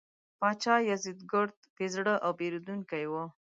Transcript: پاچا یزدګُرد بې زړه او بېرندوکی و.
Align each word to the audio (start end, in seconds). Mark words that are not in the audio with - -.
پاچا 0.39 0.75
یزدګُرد 0.89 1.57
بې 1.75 1.87
زړه 1.95 2.13
او 2.25 2.31
بېرندوکی 2.39 3.05
و. 3.07 3.13